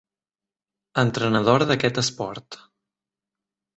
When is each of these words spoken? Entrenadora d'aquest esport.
Entrenadora 1.01 1.69
d'aquest 1.73 2.03
esport. 2.05 2.59